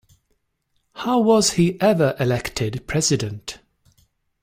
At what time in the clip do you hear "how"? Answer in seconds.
0.95-1.19